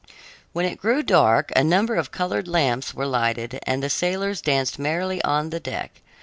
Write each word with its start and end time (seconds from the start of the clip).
When 0.51 0.65
it 0.65 0.79
grew 0.79 1.03
dark, 1.03 1.51
a 1.55 1.63
number 1.63 1.93
of 1.95 2.09
colored 2.09 2.47
lamps 2.47 2.91
were 2.95 3.05
lighted 3.05 3.59
and 3.67 3.83
the 3.83 3.89
sailors 3.91 4.41
danced 4.41 4.79
merrily 4.79 5.23
on 5.23 5.51
the 5.51 5.59
deck. 5.59 6.01